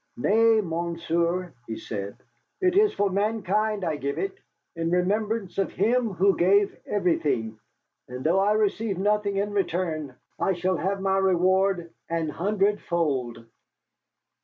[0.17, 2.17] "Nay, monsieur," he said,
[2.59, 4.35] "it is for mankind I give it,
[4.75, 7.59] in remembrance of Him who gave everything.
[8.07, 13.45] And though I receive nothing in return, I shall have my reward an hundred fold."